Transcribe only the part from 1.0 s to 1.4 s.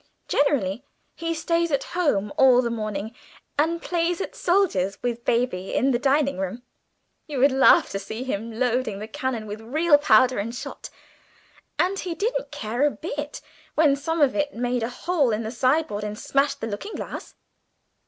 he